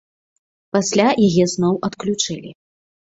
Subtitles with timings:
[0.75, 2.51] Пасля яе зноў адключылі.